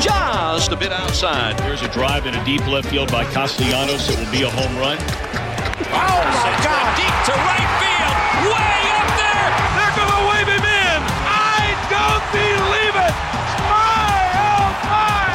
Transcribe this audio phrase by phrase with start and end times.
[0.00, 1.58] just a bit outside.
[1.58, 4.08] There's a drive in a deep left field by Castellanos.
[4.08, 4.98] It will be a home run.
[5.90, 6.84] Oh my God!
[6.96, 8.16] Deep to right field,
[8.50, 9.48] way up there.
[9.76, 10.98] They're going to wave him in.
[11.26, 13.14] I don't believe it!
[13.70, 15.30] My oh my!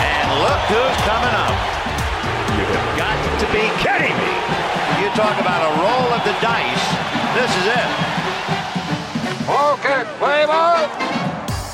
[0.00, 1.56] And look who's coming up.
[2.56, 4.34] You have got to be kidding me.
[5.02, 6.86] You talk about a roll of the dice.
[7.36, 7.90] This is it.
[9.44, 11.23] Okay, play ball!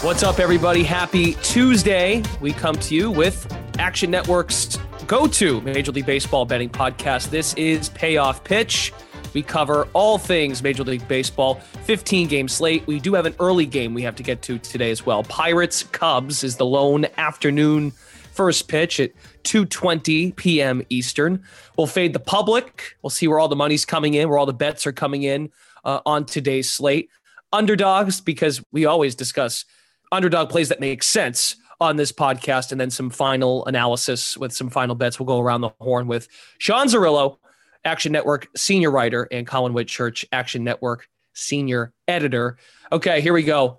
[0.03, 0.83] What's up, everybody?
[0.83, 2.23] Happy Tuesday.
[2.41, 3.47] We come to you with
[3.79, 7.29] Action Network's go to Major League Baseball betting podcast.
[7.29, 8.95] This is Payoff Pitch.
[9.35, 12.87] We cover all things Major League Baseball, 15 game slate.
[12.87, 15.23] We do have an early game we have to get to today as well.
[15.25, 19.11] Pirates Cubs is the lone afternoon first pitch at
[19.45, 20.83] 2:20 p.m.
[20.89, 21.45] Eastern.
[21.77, 22.97] We'll fade the public.
[23.03, 25.51] We'll see where all the money's coming in, where all the bets are coming in
[25.85, 27.11] uh, on today's slate.
[27.53, 29.67] Underdogs because we always discuss
[30.13, 34.69] underdog plays that make sense on this podcast, and then some final analysis with some
[34.69, 35.19] final bets.
[35.19, 36.29] We'll go around the horn with
[36.59, 37.39] Sean Zerillo,
[37.85, 42.59] Action Network senior writer, and Collin Whitchurch, Action Network senior editor.
[42.93, 43.79] Okay, here we go.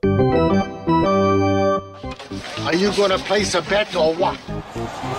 [2.62, 4.40] Are you gonna place a bet or what?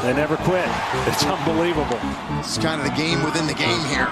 [0.03, 0.69] They never quit.
[1.06, 1.99] It's unbelievable.
[2.41, 4.09] It's kind of the game within the game here.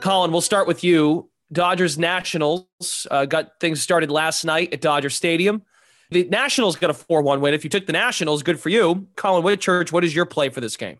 [0.00, 1.28] Collin, we'll start with you.
[1.52, 5.62] Dodgers Nationals uh, got things started last night at Dodger Stadium.
[6.10, 7.54] The Nationals got a 4 1 win.
[7.54, 9.08] If you took the Nationals, good for you.
[9.16, 10.98] Collin Whitchurch, what is your play for this game?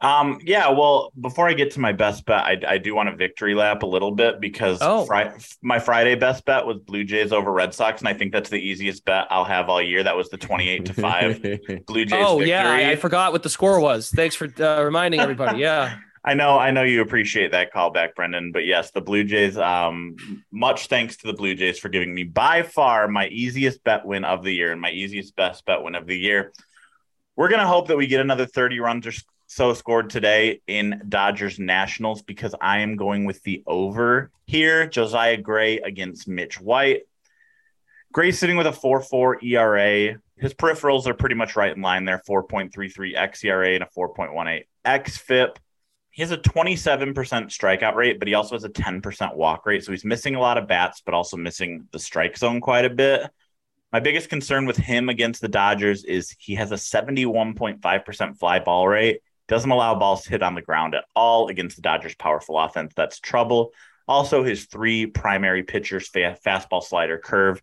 [0.00, 3.16] Um, yeah, well, before I get to my best bet, I, I do want a
[3.16, 5.04] victory lap a little bit because Oh.
[5.06, 8.48] Fri- my Friday best bet was Blue Jays over Red Sox, and I think that's
[8.48, 10.04] the easiest bet I'll have all year.
[10.04, 11.42] That was the 28 to 5
[11.86, 12.48] Blue Jays oh, victory.
[12.50, 12.70] yeah.
[12.70, 14.10] I, I forgot what the score was.
[14.10, 15.58] Thanks for uh, reminding everybody.
[15.58, 15.96] Yeah.
[16.24, 18.52] I know, I know you appreciate that callback, Brendan.
[18.52, 19.56] But yes, the Blue Jays.
[19.56, 20.16] Um,
[20.50, 24.24] much thanks to the Blue Jays for giving me by far my easiest bet win
[24.24, 26.52] of the year and my easiest best bet win of the year.
[27.36, 29.12] We're gonna hope that we get another 30 runs or
[29.46, 34.86] so scored today in Dodgers Nationals because I am going with the over here.
[34.86, 37.02] Josiah Gray against Mitch White.
[38.12, 40.18] Gray sitting with a 4-4 ERA.
[40.36, 45.56] His peripherals are pretty much right in line there, 4.33 xERA and a 4.18 xFIP.
[46.18, 49.84] He has a 27% strikeout rate, but he also has a 10% walk rate.
[49.84, 52.90] So he's missing a lot of bats, but also missing the strike zone quite a
[52.90, 53.30] bit.
[53.92, 58.88] My biggest concern with him against the Dodgers is he has a 71.5% fly ball
[58.88, 59.20] rate.
[59.46, 62.94] Doesn't allow balls to hit on the ground at all against the Dodgers' powerful offense.
[62.96, 63.70] That's trouble.
[64.08, 67.62] Also, his three primary pitchers, fastball, slider, curve,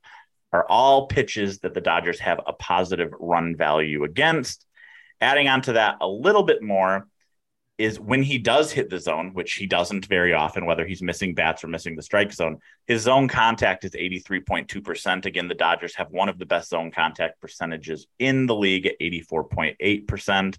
[0.54, 4.66] are all pitches that the Dodgers have a positive run value against.
[5.20, 7.06] Adding on to that a little bit more
[7.78, 11.34] is when he does hit the zone, which he doesn't very often, whether he's missing
[11.34, 12.58] bats or missing the strike zone,
[12.88, 15.26] his zone contact is 83.2%.
[15.26, 19.00] Again, the Dodgers have one of the best zone contact percentages in the league at
[19.00, 20.58] 84.8%.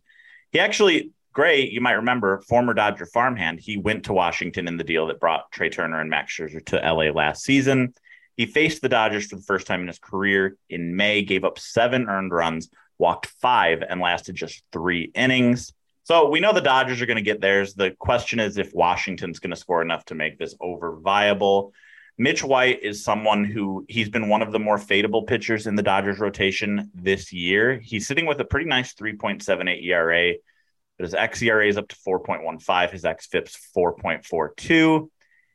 [0.53, 4.85] He actually, Gray, you might remember, former Dodger farmhand, he went to Washington in the
[4.85, 7.95] deal that brought Trea Turner and Max Scherzer to LA last season.
[8.37, 11.59] He faced the Dodgers for the first time in his career in May, gave up
[11.59, 15.73] seven earned runs, walked five, and lasted just three innings.
[16.07, 17.75] So we know the Dodgers are going to get theirs.
[17.75, 21.73] The question is if Washington's going to score enough to make this over viable.
[22.17, 25.83] Mitch White is someone who he's been one of the more fadeable pitchers in the
[25.83, 27.81] Dodgers rotation this year.
[27.81, 30.35] He's sitting with a pretty nice 3.78 ERA,
[30.97, 32.91] but his xERA is up to 4.15.
[32.93, 35.09] His xFIP's 4.42.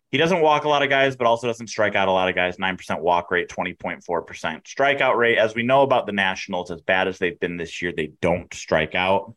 [0.10, 2.36] he doesn't walk a lot of guys, but also doesn't strike out a lot of
[2.36, 2.58] guys.
[2.58, 4.04] 9% walk rate, 20.4%
[4.66, 5.38] strikeout rate.
[5.38, 8.54] As we know about the Nationals, as bad as they've been this year, they don't
[8.54, 9.34] strike out.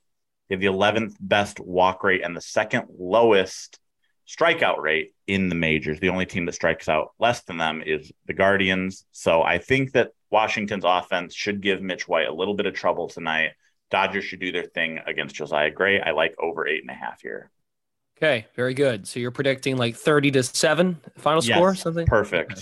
[0.54, 3.78] They have the 11th best walk rate and the second lowest
[4.28, 6.00] strikeout rate in the majors.
[6.00, 9.04] The only team that strikes out less than them is the Guardians.
[9.12, 13.08] So I think that Washington's offense should give Mitch White a little bit of trouble
[13.08, 13.52] tonight.
[13.90, 16.00] Dodgers should do their thing against Josiah Gray.
[16.00, 17.50] I like over eight and a half here.
[18.16, 19.08] Okay, very good.
[19.08, 22.06] So you're predicting like 30 to 7 final yes, score something?
[22.06, 22.52] Perfect.
[22.52, 22.60] Okay.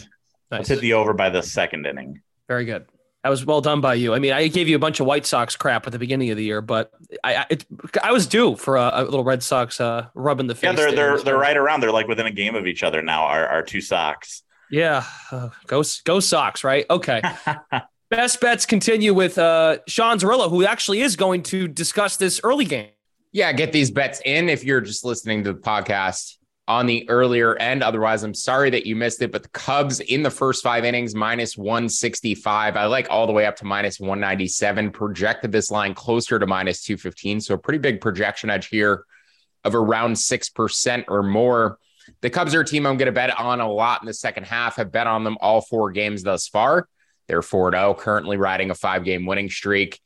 [0.51, 0.59] Nice.
[0.59, 2.21] Let's hit the over by the second inning.
[2.49, 2.87] Very good.
[3.23, 4.15] That was well done by you.
[4.15, 6.37] I mean, I gave you a bunch of White Sox crap at the beginning of
[6.37, 6.91] the year, but
[7.23, 7.65] I it,
[8.03, 10.65] I was due for a, a little Red Sox uh, rubbing the face.
[10.65, 11.81] Yeah, they're they're they're right around.
[11.83, 13.25] They're like within a game of each other now.
[13.25, 14.43] Our our two socks.
[14.71, 16.85] Yeah, uh, go go Sox, right?
[16.91, 17.23] Okay.
[18.11, 22.67] Best bets continue with uh, Sean Zerillo, who actually is going to discuss this early
[22.67, 22.91] game.
[23.31, 26.37] Yeah, get these bets in if you're just listening to the podcast
[26.73, 27.83] on the earlier end.
[27.83, 29.31] Otherwise, I'm sorry that you missed it.
[29.31, 32.77] But the Cubs in the first five innings, minus 165.
[32.77, 34.91] I like all the way up to minus 197.
[34.91, 37.43] Projected this line closer to minus 215.
[37.43, 39.05] So a pretty big projection edge here
[39.65, 41.79] of around 6% or more.
[42.23, 44.45] The Cubs are a team I'm going to bet on a lot in the second
[44.45, 44.79] half.
[44.79, 46.89] I've bet on them all four games thus far.
[47.29, 50.01] They're 4 0, currently riding a five game winning streak.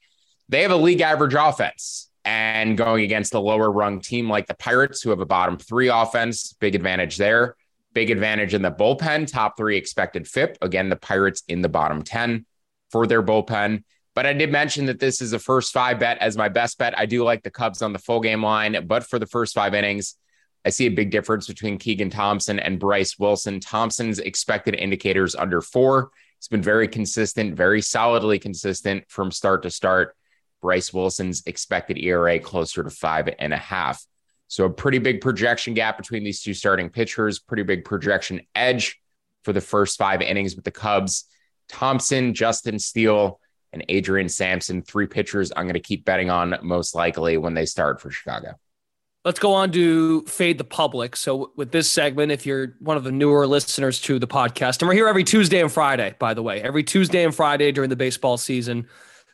[0.48, 4.54] They have a league average offense and going against a lower rung team like the
[4.54, 7.56] Pirates, who have a bottom three offense, big advantage there.
[7.94, 10.58] Big advantage in the bullpen, top three expected FIP.
[10.60, 12.44] Again, the Pirates in the bottom 10
[12.90, 13.84] for their bullpen.
[14.14, 16.98] But I did mention that this is a first five bet as my best bet.
[16.98, 19.72] I do like the Cubs on the full game line, but for the first five
[19.72, 20.16] innings,
[20.64, 23.60] I see a big difference between Keegan Thompson and Bryce Wilson.
[23.60, 26.10] Thompson's expected indicators under four.
[26.38, 30.16] He's been very consistent, very solidly consistent from start to start.
[30.62, 34.04] Bryce Wilson's expected ERA closer to five and a half.
[34.48, 39.00] So a pretty big projection gap between these two starting pitchers, pretty big projection edge
[39.44, 41.24] for the first five innings with the Cubs.
[41.68, 43.40] Thompson, Justin Steele,
[43.72, 47.66] and Adrian Sampson, three pitchers I'm going to keep betting on most likely when they
[47.66, 48.54] start for Chicago.
[49.24, 51.16] Let's go on to fade the public.
[51.16, 54.88] So, with this segment, if you're one of the newer listeners to the podcast, and
[54.88, 57.96] we're here every Tuesday and Friday, by the way, every Tuesday and Friday during the
[57.96, 58.86] baseball season,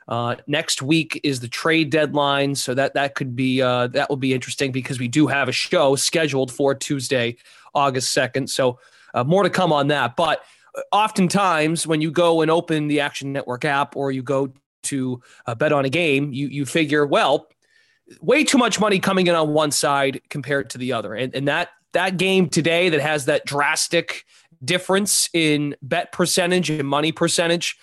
[0.09, 4.17] uh, next week is the trade deadline, so that that could be uh, that will
[4.17, 7.37] be interesting because we do have a show scheduled for Tuesday,
[7.75, 8.49] August second.
[8.49, 8.79] So
[9.15, 10.17] uh, more to come on that.
[10.17, 10.43] But
[10.75, 14.53] uh, oftentimes, when you go and open the Action Network app or you go
[14.85, 17.49] to uh, bet on a game, you you figure, well,
[18.21, 21.49] way too much money coming in on one side compared to the other, and and
[21.49, 24.25] that that game today that has that drastic
[24.65, 27.77] difference in bet percentage and money percentage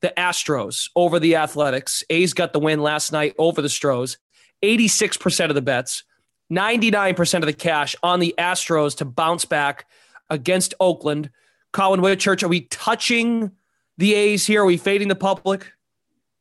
[0.00, 2.04] the Astros over the Athletics.
[2.10, 4.18] A's got the win last night over the Stros.
[4.62, 6.04] 86% of the bets,
[6.50, 9.86] 99% of the cash on the Astros to bounce back
[10.30, 11.30] against Oakland.
[11.72, 13.50] Collin Whitchurch, are we touching
[13.98, 14.62] the A's here?
[14.62, 15.72] Are we fading the public?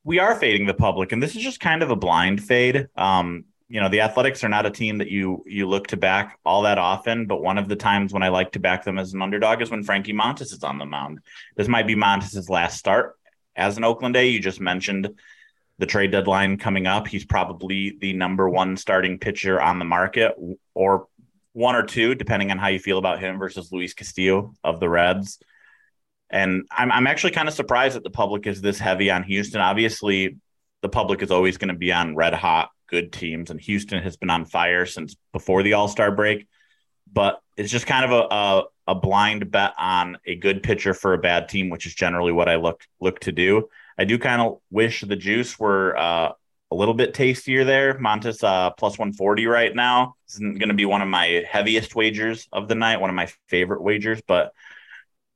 [0.03, 2.87] We are fading the public, and this is just kind of a blind fade.
[2.95, 6.37] Um, you know, the Athletics are not a team that you you look to back
[6.45, 9.13] all that often, but one of the times when I like to back them as
[9.13, 11.19] an underdog is when Frankie Montas is on the mound.
[11.55, 13.15] This might be Montas's last start
[13.55, 14.27] as an Oakland A.
[14.27, 15.09] You just mentioned
[15.77, 17.07] the trade deadline coming up.
[17.07, 20.35] He's probably the number one starting pitcher on the market,
[20.73, 21.07] or
[21.53, 24.89] one or two, depending on how you feel about him versus Luis Castillo of the
[24.89, 25.39] Reds.
[26.29, 29.61] And I'm, I'm actually kind of surprised that the public is this heavy on Houston.
[29.61, 30.37] Obviously,
[30.81, 34.17] the public is always going to be on red hot, good teams, and Houston has
[34.17, 36.47] been on fire since before the All Star break.
[37.11, 41.13] But it's just kind of a, a a blind bet on a good pitcher for
[41.13, 43.69] a bad team, which is generally what I look look to do.
[43.97, 46.31] I do kind of wish the juice were uh,
[46.71, 47.95] a little bit tastier there.
[47.95, 50.15] Montas uh, plus 140 right now.
[50.29, 53.29] Isn't going to be one of my heaviest wagers of the night, one of my
[53.47, 54.21] favorite wagers.
[54.27, 54.53] But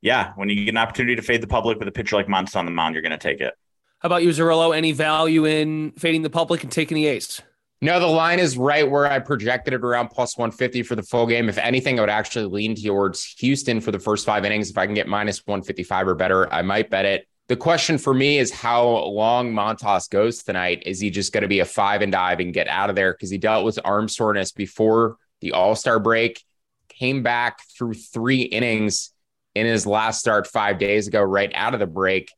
[0.02, 2.56] yeah, when you get an opportunity to fade the public with a pitcher like Montas
[2.56, 3.54] on the mound, you're going to take it.
[4.00, 4.76] How about you, Zerillo?
[4.76, 7.42] Any value in fading the public and taking the ace?
[7.82, 11.26] No, the line is right where I projected it around plus 150 for the full
[11.26, 11.48] game.
[11.48, 14.70] If anything, I would actually lean towards Houston for the first five innings.
[14.70, 17.28] If I can get minus 155 or better, I might bet it.
[17.48, 20.84] The question for me is how long Montas goes tonight.
[20.86, 23.14] Is he just going to be a five and dive and get out of there?
[23.14, 26.44] Because he dealt with arm soreness before the All Star break,
[26.90, 29.12] came back through three innings
[29.56, 32.32] in his last start five days ago, right out of the break.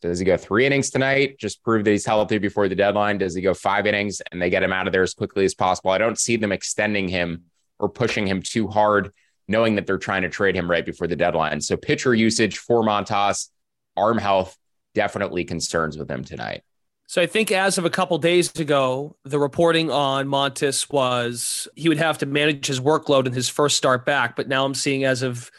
[0.00, 1.38] Does he go three innings tonight?
[1.38, 3.18] Just prove that he's healthy before the deadline.
[3.18, 5.54] Does he go five innings and they get him out of there as quickly as
[5.54, 5.90] possible?
[5.90, 7.44] I don't see them extending him
[7.78, 9.12] or pushing him too hard,
[9.48, 11.60] knowing that they're trying to trade him right before the deadline.
[11.60, 13.48] So pitcher usage for Montas,
[13.96, 14.56] arm health,
[14.94, 16.62] definitely concerns with him tonight.
[17.08, 21.88] So I think as of a couple days ago, the reporting on Montas was he
[21.88, 24.34] would have to manage his workload in his first start back.
[24.34, 25.50] But now I'm seeing as of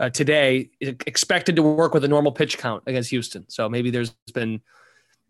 [0.00, 3.44] uh, today, expected to work with a normal pitch count against Houston.
[3.48, 4.62] So maybe there's been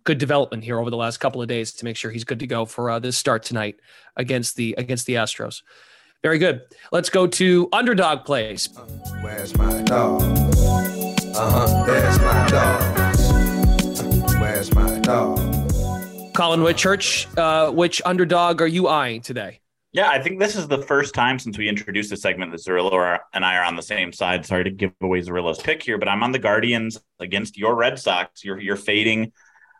[0.04, 2.46] good development here over the last couple of days to make sure he's good to
[2.46, 3.80] go for uh, this start tonight
[4.16, 5.62] against the against the Astros.
[6.22, 6.62] Very good.
[6.92, 8.68] Let's go to underdog plays.
[9.22, 10.22] Where's my dog?
[11.34, 11.84] Uh huh.
[11.86, 14.40] Where's my dog?
[14.40, 15.38] Where's my dog?
[16.32, 19.60] Collin Whitchurch, uh, which underdog are you eyeing today?
[19.92, 23.18] Yeah, I think this is the first time since we introduced the segment that Zerillo
[23.32, 24.46] and I are on the same side.
[24.46, 27.98] Sorry to give away Zerillo's pick here, but I'm on the Guardians against your Red
[27.98, 28.44] Sox.
[28.44, 29.32] You're you're fading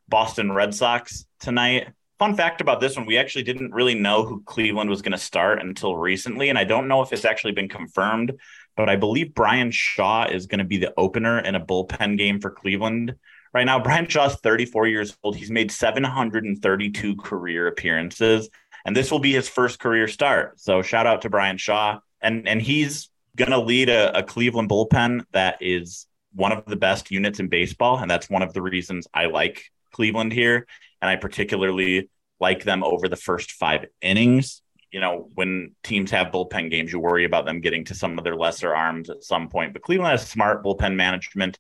[0.09, 1.93] Boston Red Sox tonight.
[2.19, 5.19] Fun fact about this one, we actually didn't really know who Cleveland was going to
[5.19, 8.33] start until recently, and I don't know if it's actually been confirmed,
[8.77, 12.41] but I believe Bryan Shaw is going to be the opener in a bullpen game
[12.41, 13.15] for Cleveland
[13.53, 15.35] Right now, Bryan Shaw's 34 years old.
[15.35, 18.49] He's made 732 career appearances,
[18.85, 20.61] and this will be his first career start.
[20.61, 22.01] So shout out to Bryan Shaw.
[22.21, 27.11] And and he's gonna lead a, a Cleveland bullpen that is one of the best
[27.11, 27.99] units in baseball.
[27.99, 30.67] And that's one of the reasons I like Cleveland here.
[31.03, 34.63] And I particularly like them over the first five innings.
[34.93, 38.25] You know, when teams have bullpen games, you worry about them getting to some of
[38.25, 39.73] their lesser arms at some point.
[39.73, 41.59] But Cleveland has smart bullpen management.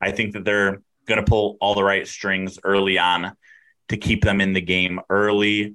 [0.00, 3.36] I think that they're going to pull all the right strings early on
[3.88, 5.74] to keep them in the game early.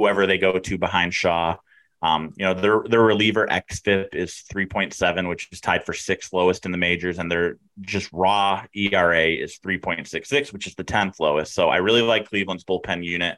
[0.00, 1.56] Whoever they go to behind Shaw,
[2.02, 6.64] um, you know, their their reliever xFIP is 3.7, which is tied for sixth lowest
[6.64, 11.52] in the majors, and their just raw ERA is 3.66, which is the 10th lowest.
[11.52, 13.36] So I really like Cleveland's bullpen unit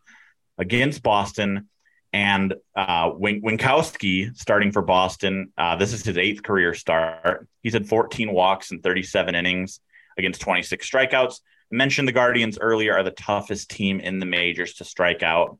[0.59, 1.69] against Boston.
[2.15, 5.51] And uh, Winckowski starting for Boston.
[5.57, 7.49] Uh, this is his eighth career start.
[7.63, 9.81] He's had 14 walks and 37 innings
[10.19, 11.41] against 26 strikeouts.
[11.73, 15.59] I mentioned the Guardians earlier are the toughest team in the majors to strike out.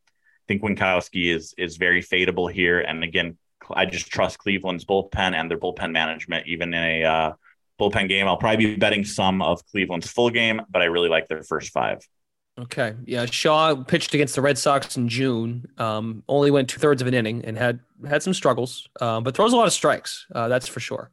[0.49, 3.37] Think Winckowski is is very fadeable here, and again,
[3.71, 7.33] I just trust Cleveland's bullpen and their bullpen management, even in a uh,
[7.81, 8.27] bullpen game.
[8.27, 11.71] I'll probably be betting some of Cleveland's full game, but I really like their first
[11.71, 11.99] five.
[12.61, 13.25] Okay, yeah.
[13.25, 15.67] Shaw pitched against the Red Sox in June.
[15.79, 19.35] Um, only went two thirds of an inning and had had some struggles, uh, but
[19.35, 20.27] throws a lot of strikes.
[20.35, 21.11] Uh, that's for sure.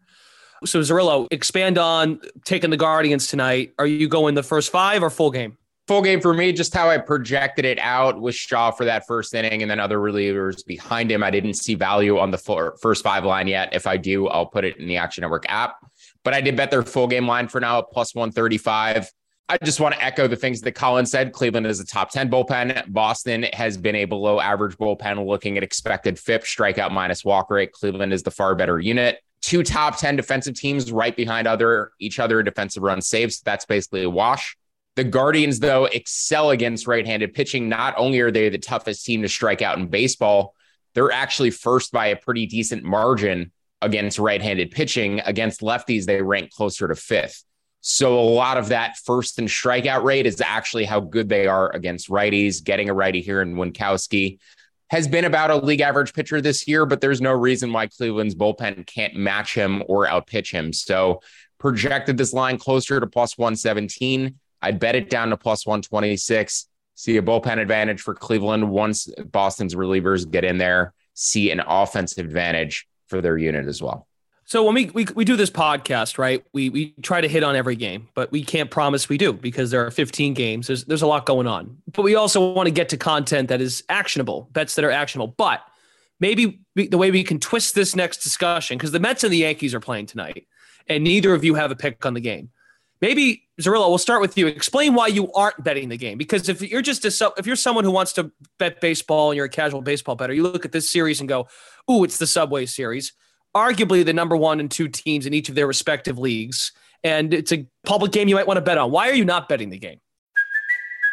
[0.65, 3.73] So Zerillo, expand on taking the Guardians tonight.
[3.79, 5.57] Are you going the first five or full game?
[5.89, 9.33] Full game for me, just how I projected it out with Shaw for that first
[9.33, 11.23] inning and then other relievers behind him.
[11.23, 12.37] I didn't see value on the
[12.79, 13.73] first five line yet.
[13.73, 15.77] If I do, I'll put it in the Action Network app.
[16.23, 19.11] But I did bet their full game line for now, at plus 135.
[19.49, 21.33] I just want to echo the things that Collin said.
[21.33, 22.93] Cleveland is a top 10 bullpen.
[22.93, 27.71] Boston has been a below average bullpen looking at expected FIP, strikeout minus walk rate.
[27.71, 32.19] Cleveland is the far better unit two top 10 defensive teams right behind other each
[32.19, 33.41] other defensive run saves.
[33.41, 34.55] That's basically a wash.
[34.95, 37.69] The Guardians, though, excel against right-handed pitching.
[37.69, 40.55] Not only are they the toughest team to strike out in baseball,
[40.93, 45.21] they're actually first by a pretty decent margin against right-handed pitching.
[45.21, 47.43] Against lefties, they rank closer to fifth.
[47.81, 51.73] So a lot of that first and strikeout rate is actually how good they are
[51.73, 52.61] against righties.
[52.61, 54.39] Getting a righty here in Winckowski
[54.89, 58.35] has been about a league average pitcher this year, but there's no reason why Cleveland's
[58.35, 60.73] bullpen can't match him or outpitch him.
[60.73, 61.21] So
[61.57, 64.37] projected this line closer to plus 117.
[64.61, 66.67] I'd bet it down to plus 126.
[66.95, 70.93] See a bullpen advantage for Cleveland once Boston's relievers get in there.
[71.13, 74.07] See an offensive advantage for their unit as well.
[74.49, 76.43] So when we, we we do this podcast, right?
[76.53, 79.69] We we try to hit on every game, but we can't promise we do because
[79.69, 80.65] there are 15 games.
[80.65, 81.77] There's there's a lot going on.
[81.93, 85.35] But we also want to get to content that is actionable, bets that are actionable.
[85.37, 85.61] But
[86.19, 89.37] maybe we, the way we can twist this next discussion because the Mets and the
[89.37, 90.47] Yankees are playing tonight,
[90.87, 92.49] and neither of you have a pick on the game.
[93.01, 94.47] Maybe Zerillo, we'll start with you.
[94.47, 97.83] Explain why you aren't betting the game because if you're just a, if you're someone
[97.83, 100.89] who wants to bet baseball and you're a casual baseball bettor, you look at this
[100.89, 101.47] series and go,
[101.89, 103.13] "Ooh, it's the Subway Series."
[103.55, 106.71] arguably the number one and two teams in each of their respective leagues.
[107.03, 108.91] And it's a public game you might want to bet on.
[108.91, 109.99] Why are you not betting the game?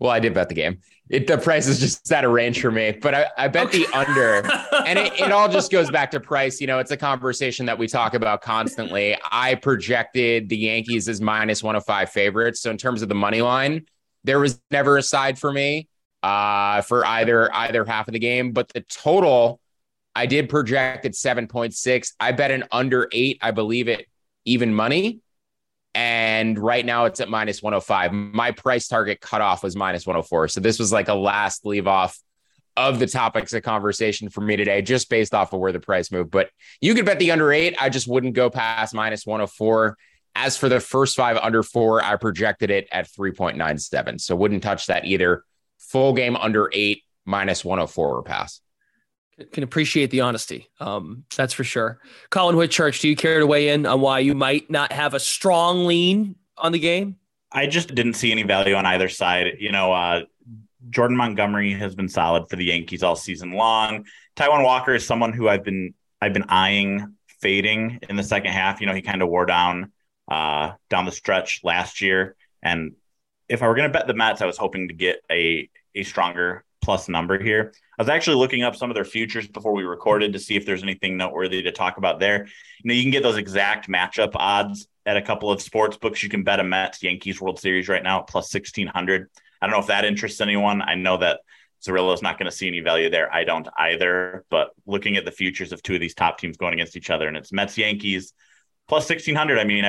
[0.00, 0.80] Well, I did bet the game.
[1.10, 3.80] It, the price is just at a range for me, but I, I bet okay.
[3.84, 4.46] the under,
[4.86, 6.60] and it, it all just goes back to price.
[6.60, 9.16] You know, it's a conversation that we talk about constantly.
[9.30, 12.60] I projected the Yankees as minus 105 favorites.
[12.60, 13.86] So, in terms of the money line,
[14.24, 15.88] there was never a side for me.
[16.22, 18.52] uh, for either either half of the game.
[18.52, 19.60] But the total,
[20.14, 22.12] I did project at 7.6.
[22.20, 23.38] I bet an under eight.
[23.42, 24.06] I believe it
[24.44, 25.20] even money.
[25.94, 28.12] And right now it's at minus 105.
[28.12, 30.48] My price target cutoff was minus 104.
[30.48, 32.18] So this was like a last leave off
[32.76, 36.12] of the topics of conversation for me today, just based off of where the price
[36.12, 36.30] moved.
[36.30, 37.76] But you could bet the under eight.
[37.80, 39.96] I just wouldn't go past minus 104.
[40.36, 44.20] As for the first five under four, I projected it at 3.97.
[44.20, 45.44] So wouldn't touch that either.
[45.78, 48.60] Full game under eight, minus 104 or pass.
[49.52, 50.68] Can appreciate the honesty.
[50.80, 52.00] Um, that's for sure.
[52.30, 55.20] Collin Whitchurch, do you care to weigh in on why you might not have a
[55.20, 57.16] strong lean on the game?
[57.52, 59.56] I just didn't see any value on either side.
[59.58, 60.22] You know, uh,
[60.88, 64.06] Jordan Montgomery has been solid for the Yankees all season long.
[64.36, 68.80] Taijuan Walker is someone who I've been I've been eyeing fading in the second half.
[68.80, 69.92] You know, he kind of wore down
[70.28, 72.92] uh, down the stretch last year, and
[73.48, 76.04] if I were going to bet the Mets, I was hoping to get a a
[76.04, 77.72] stronger plus number here.
[77.98, 80.64] I was actually looking up some of their futures before we recorded to see if
[80.64, 82.46] there's anything noteworthy to talk about there.
[82.82, 86.22] You know, you can get those exact matchup odds at a couple of sports books.
[86.22, 89.28] You can bet a Mets Yankees World Series right now at plus 1600.
[89.60, 90.82] I don't know if that interests anyone.
[90.82, 91.40] I know that
[91.86, 93.32] is not going to see any value there.
[93.32, 94.44] I don't either.
[94.50, 97.28] But looking at the futures of two of these top teams going against each other,
[97.28, 98.32] and it's Mets Yankees
[98.88, 99.58] plus 1600.
[99.58, 99.84] I mean,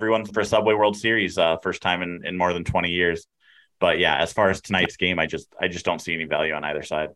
[0.00, 3.26] everyone's for a Subway World Series, uh, first time in, in more than 20 years.
[3.82, 6.54] But yeah, as far as tonight's game, I just I just don't see any value
[6.54, 7.08] on either side.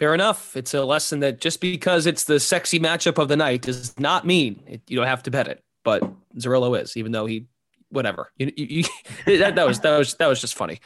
[0.00, 0.56] Fair enough.
[0.56, 4.26] It's a lesson that just because it's the sexy matchup of the night does not
[4.26, 5.62] mean it, you don't have to bet it.
[5.84, 6.02] But
[6.36, 7.46] Zerillo is, even though he,
[7.90, 8.32] whatever.
[8.36, 8.84] You, you, you,
[9.38, 10.80] that, that was that was that was just funny.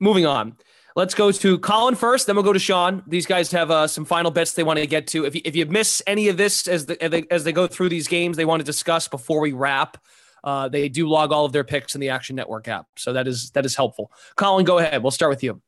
[0.00, 0.54] Moving on.
[0.94, 3.02] Let's go to Collin first, then we'll go to Sean.
[3.06, 5.24] These guys have uh, some final bets they want to get to.
[5.24, 7.66] If you, if you miss any of this as, the, as, they, as they go
[7.66, 9.96] through these games, they want to discuss before we wrap.
[10.44, 13.26] Uh, they do log all of their picks in the Action Network app, so that
[13.26, 14.12] is that is helpful.
[14.36, 15.02] Collin, go ahead.
[15.02, 15.60] We'll start with you.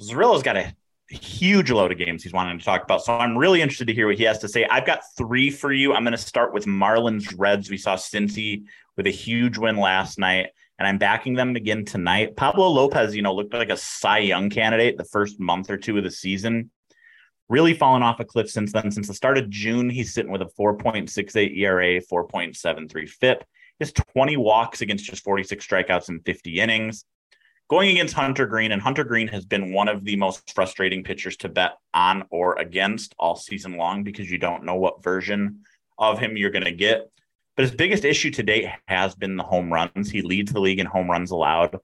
[0.00, 0.74] Zerillo's got a
[1.10, 4.06] huge load of games he's wanting to talk about, so I'm really interested to hear
[4.06, 4.64] what he has to say.
[4.64, 5.92] I've got three for you.
[5.92, 7.70] I'm going to start with Marlins Reds.
[7.70, 8.64] We saw Cincy
[8.96, 10.48] with a huge win last night,
[10.78, 12.34] and I'm backing them again tonight.
[12.34, 15.98] Pablo Lopez, you know, looked like a Cy Young candidate the first month or two
[15.98, 16.70] of the season.
[17.50, 18.90] Really fallen off a cliff since then.
[18.90, 23.44] Since the start of June, he's sitting with a 4.68 ERA, 4.73 FIP
[23.82, 27.04] has 20 walks against just 46 strikeouts in 50 innings.
[27.68, 31.36] Going against Hunter Greene, and Hunter Greene has been one of the most frustrating pitchers
[31.38, 35.60] to bet on or against all season long because you don't know what version
[35.98, 37.10] of him you're going to get.
[37.56, 40.10] But his biggest issue to date has been the home runs.
[40.10, 41.78] He leads the league in home runs allowed,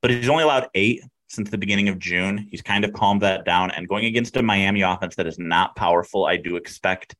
[0.00, 2.48] but he's only allowed eight since the beginning of June.
[2.50, 3.70] He's kind of calmed that down.
[3.70, 7.14] And going against a Miami offense that is not powerful, I do expect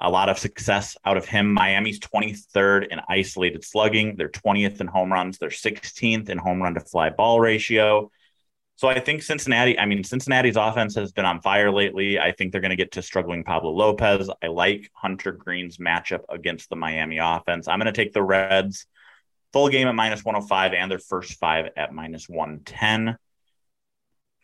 [0.00, 1.52] a lot of success out of him.
[1.52, 4.16] Miami's 23rd in isolated slugging.
[4.16, 5.38] They're 20th in home runs.
[5.38, 8.10] They're 16th in home run to fly ball ratio.
[8.76, 12.18] So I think Cincinnati, I mean, Cincinnati's offense has been on fire lately.
[12.18, 14.28] I think they're going to get to struggling Pablo Lopez.
[14.42, 17.68] I like Hunter Greene's matchup against the Miami offense.
[17.68, 18.86] I'm going to take the Reds
[19.52, 23.16] full game at minus 105 and their first five at minus 110.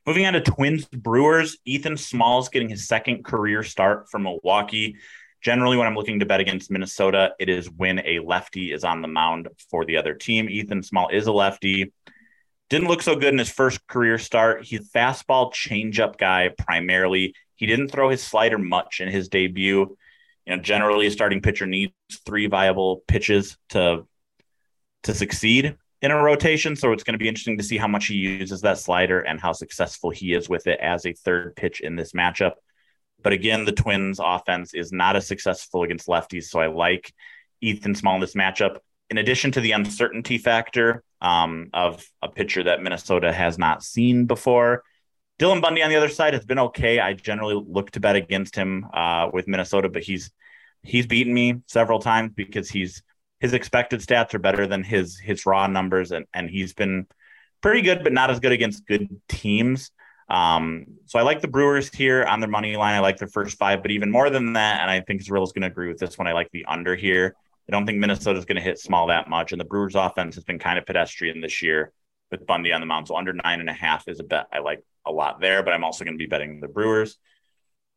[0.07, 4.97] Moving on to Twins Brewers, Ethan Small's getting his second career start from Milwaukee.
[5.41, 9.01] Generally, when I'm looking to bet against Minnesota, it is when a lefty is on
[9.01, 10.51] the mound for the other team.
[10.51, 11.93] Ethan Small is a lefty.
[12.69, 14.65] Didn't look so good in his first career start.
[14.65, 17.35] He's a fastball changeup guy primarily.
[17.57, 19.97] He didn't throw his slider much in his debut.
[20.47, 21.93] You know, generally a starting pitcher needs
[22.27, 24.07] three viable pitches to
[25.05, 26.77] to succeed in a rotation.
[26.77, 29.41] So it's going to be interesting to see how much he uses that slider and
[29.41, 32.53] how successful he is with it as a third pitch in this matchup.
[33.23, 36.45] But again, the Twins offense is not as successful against lefties.
[36.45, 37.13] So I like
[37.61, 38.79] Ethan Small in this matchup.
[39.11, 44.27] In addition to the uncertainty factor um, of a pitcher that Minnesota has not seen
[44.27, 44.85] before,
[45.41, 47.01] Dylan Bundy on the other side has been okay.
[47.01, 50.31] I generally look to bet against him uh, with Minnesota, but he's
[50.83, 53.03] he's beaten me several times because he's
[53.41, 57.07] his expected stats are better than his his raw numbers, and and he's been
[57.63, 59.91] pretty good, but not as good against good teams.
[60.31, 62.95] Um, so I like the Brewers here on their money line.
[62.95, 65.63] I like their first five, but even more than that, and I think Zerillo's going
[65.63, 66.29] to agree with this one.
[66.29, 67.35] I like the under here.
[67.69, 70.45] I don't think Minnesota's going to hit small that much, and the Brewers' offense has
[70.45, 71.93] been kind of pedestrian this year
[72.31, 73.09] with Bundy on the mound.
[73.09, 75.75] So under nine and a half is a bet I like a lot there, but
[75.75, 77.17] I'm also going to be betting the Brewers.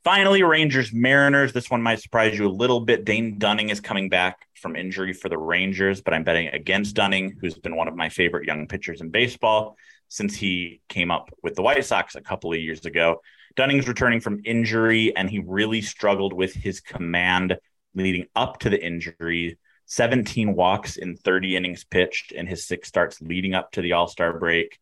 [0.03, 1.53] Finally, Rangers Mariners.
[1.53, 3.05] This one might surprise you a little bit.
[3.05, 7.37] Dane Dunning is coming back from injury for the Rangers, but I'm betting against Dunning,
[7.39, 11.55] who's been one of my favorite young pitchers in baseball since he came up with
[11.55, 13.21] the White Sox a couple of years ago.
[13.55, 17.57] Dunning's returning from injury, and he really struggled with his command
[17.95, 19.57] leading up to the injury.
[19.85, 24.07] 17 walks in 30 innings pitched in his six starts leading up to the All
[24.07, 24.79] Star break.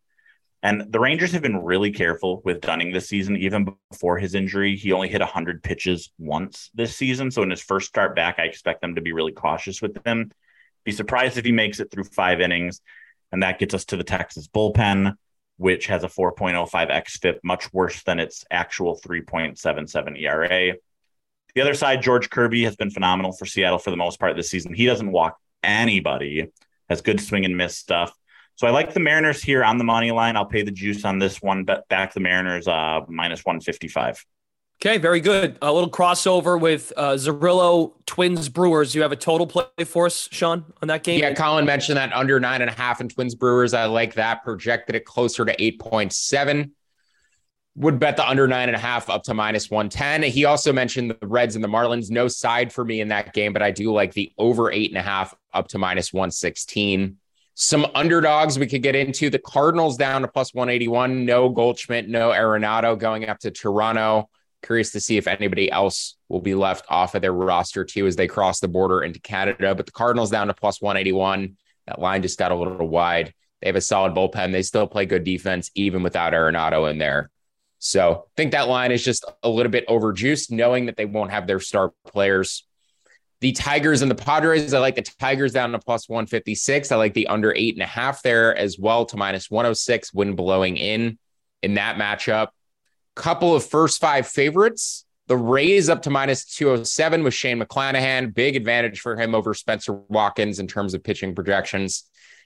[0.63, 3.35] And the Rangers have been really careful with Dunning this season.
[3.35, 7.31] Even before his injury, he only hit 100 pitches once this season.
[7.31, 10.31] So in his first start back, I expect them to be really cautious with him.
[10.83, 12.81] Be surprised if he makes it through five innings.
[13.31, 15.15] And that gets us to the Texas bullpen,
[15.57, 20.75] which has a 4.05 xFIP, much worse than its actual 3.77 ERA.
[21.53, 24.49] The other side, George Kirby has been phenomenal for Seattle for the most part this
[24.49, 24.73] season.
[24.73, 26.51] He doesn't walk anybody,
[26.89, 28.13] has good swing and miss stuff.
[28.55, 30.35] So I like the Mariners here on the money line.
[30.35, 31.63] I'll pay the juice on this one.
[31.63, 34.23] Bet back the Mariners uh, minus 155.
[34.83, 35.59] Okay, very good.
[35.61, 38.95] A little crossover with uh, Zerillo Twins Brewers.
[38.95, 41.19] You have a total play for us, Sean, on that game?
[41.19, 43.75] Yeah, Collin mentioned that under nine and a half in Twins Brewers.
[43.75, 44.43] I like that.
[44.43, 46.71] Projected it closer to 8.7.
[47.75, 50.23] Would bet the under nine and a half up to minus 110.
[50.23, 52.09] He also mentioned the Reds and the Marlins.
[52.09, 54.97] No side for me in that game, but I do like the over eight and
[54.97, 57.17] a half up to minus 116.
[57.53, 59.29] Some underdogs we could get into.
[59.29, 61.23] The Cardinals down to plus 181.
[61.23, 64.27] No Goldschmidt, no Arenado going up to Toronto.
[64.63, 68.15] Curious to see if anybody else will be left off of their roster too as
[68.15, 69.73] they cross the border into Canada.
[69.73, 71.57] But the Cardinals down to plus 181.
[71.87, 73.33] That line just got a little wide.
[73.61, 74.51] They have a solid bullpen.
[74.51, 77.29] They still play good defense, even without Arenado in there.
[77.79, 81.31] So I think that line is just a little bit overjuiced, knowing that they won't
[81.31, 82.65] have their star players.
[83.39, 86.91] The Tigers and the Padres, I like the Tigers down to plus 156.
[86.91, 90.37] I like the under eight and a half there as well to minus 106, wind
[90.37, 91.17] blowing in
[91.63, 92.49] in that matchup.
[93.21, 95.05] Couple of first five favorites.
[95.27, 98.33] The Rays up to minus 207 with Shane McClanahan.
[98.33, 102.05] Big advantage for him over Spencer Watkins in terms of pitching projections.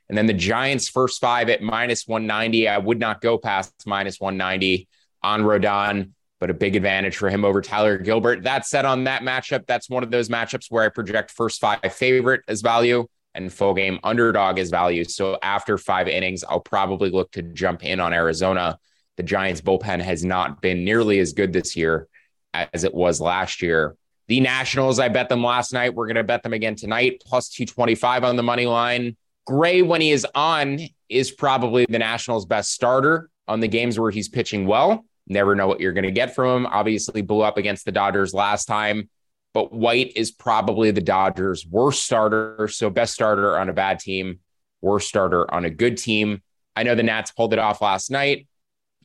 [0.09, 2.67] And then the Giants first five at minus 190.
[2.67, 4.89] I would not go past minus 190
[5.23, 6.11] on Rodon,
[6.41, 8.43] but a big advantage for him over Tyler Gilbert.
[8.43, 11.79] That said, on that matchup, that's one of those matchups where I project first five
[11.93, 15.05] favorite as value and full game underdog as value.
[15.05, 18.77] So after five innings, I'll probably look to jump in on Arizona.
[19.17, 22.07] The Giants bullpen has not been nearly as good this year
[22.53, 23.95] as it was last year.
[24.27, 25.93] The Nationals, I bet them last night.
[25.93, 29.15] We're going to bet them again tonight, plus 225 on the money line.
[29.45, 34.09] Gray, when he is on, is probably the Nationals' best starter on the games where
[34.09, 35.05] he's pitching well.
[35.27, 36.71] Never know what you're going to get from him.
[36.71, 39.09] Obviously, blew up against the Dodgers last time,
[39.53, 42.67] but White is probably the Dodgers' worst starter.
[42.71, 44.39] So, best starter on a bad team,
[44.81, 46.41] worst starter on a good team.
[46.75, 48.47] I know the Nats pulled it off last night.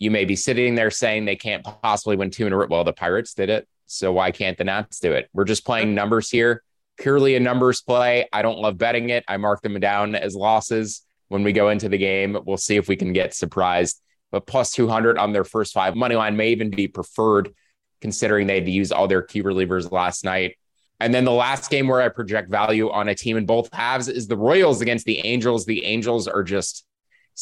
[0.00, 2.66] You may be sitting there saying they can't possibly win two in a row.
[2.68, 3.68] Well, the Pirates did it.
[3.86, 5.30] So, why can't the Nats do it?
[5.32, 6.64] We're just playing numbers here.
[6.98, 8.28] Purely a numbers play.
[8.32, 9.24] I don't love betting it.
[9.28, 12.36] I mark them down as losses when we go into the game.
[12.44, 15.94] We'll see if we can get surprised but plus 200 on their first five.
[15.94, 17.52] Money line may even be preferred
[18.00, 20.56] considering they had to use all their key relievers last night.
[21.00, 24.08] And then the last game where I project value on a team in both halves
[24.08, 25.64] is the Royals against the Angels.
[25.64, 26.84] The Angels are just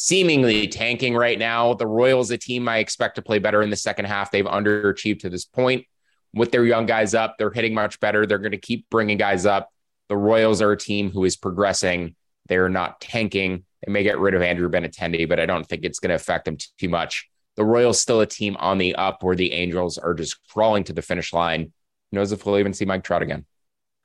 [0.01, 1.73] seemingly tanking right now.
[1.73, 4.31] The Royals, a team I expect to play better in the second half.
[4.31, 5.85] They've underachieved to this point
[6.33, 7.35] with their young guys up.
[7.37, 8.25] They're hitting much better.
[8.25, 9.69] They're going to keep bringing guys up.
[10.07, 12.15] The Royals are a team who is progressing.
[12.47, 13.65] They're not tanking.
[13.85, 16.45] They may get rid of Andrew Benintendi, but I don't think it's going to affect
[16.45, 17.29] them too much.
[17.57, 20.93] The Royals still a team on the up where the Angels are just crawling to
[20.93, 21.73] the finish line.
[22.11, 23.45] Who knows if we'll even see Mike Trout again?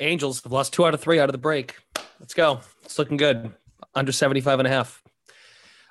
[0.01, 1.77] Angels have lost two out of three out of the break.
[2.19, 2.63] Let's go.
[2.85, 3.53] It's looking good.
[3.95, 5.04] Under 75 and a half.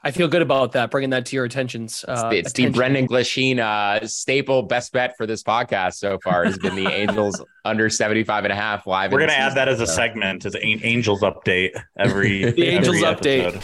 [0.05, 2.03] I feel good about that, bringing that to your attentions.
[2.05, 6.57] Uh, it's the Brendan Glasheen uh, staple best bet for this podcast so far has
[6.57, 9.13] been the Angels under 75 and a half live.
[9.13, 13.01] We're going to add that as a segment, as an Angels update every The Angels
[13.01, 13.55] every update.
[13.55, 13.63] episode.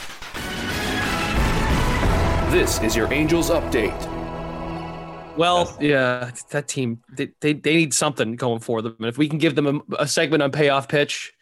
[2.54, 3.99] This is your Angels update.
[5.38, 8.95] Well, yeah, that team, they, they, they need something going for them.
[8.99, 11.34] And if we can give them a, a segment on payoff pitch,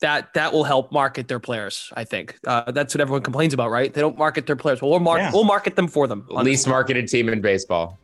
[0.00, 1.90] that that will help market their players.
[1.96, 3.92] I think uh, that's what everyone complains about, right?
[3.92, 4.82] They don't market their players.
[4.82, 5.30] Well, we'll, mar- Yeah.
[5.32, 6.26] we'll market them for them.
[6.28, 7.98] Least marketed team in baseball.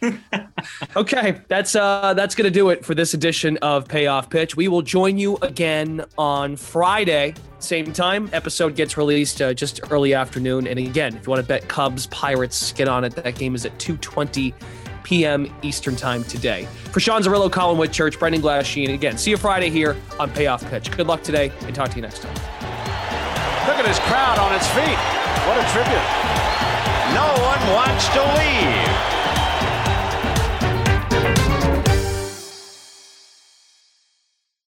[0.96, 4.56] okay, that's uh that's gonna do it for this edition of Payoff Pitch.
[4.56, 8.28] We will join you again on Friday, same time.
[8.32, 10.66] Episode gets released uh, just early afternoon.
[10.66, 13.14] And again, if you want to bet Cubs Pirates, get on it.
[13.14, 14.52] That game is at 2:20
[15.02, 15.52] p.m.
[15.62, 16.66] Eastern time today.
[16.92, 20.90] For Sean Zerillo, Collin Whitchurch, Brendan Glasheen, again, see you Friday here on Payoff Pitch.
[20.90, 22.34] Good luck today, and talk to you next time.
[23.66, 24.98] Look at his crowd on its feet.
[25.46, 26.06] What a tribute.
[27.14, 29.11] No one wants to leave.